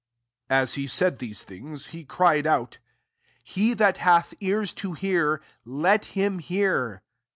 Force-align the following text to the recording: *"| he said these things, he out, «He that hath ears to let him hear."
*"| 0.39 0.49
he 0.73 0.87
said 0.87 1.19
these 1.19 1.43
things, 1.43 1.89
he 1.93 2.07
out, 2.47 2.79
«He 3.43 3.75
that 3.75 3.97
hath 3.97 4.33
ears 4.39 4.73
to 4.73 5.39
let 5.63 6.05
him 6.05 6.39
hear." 6.39 7.03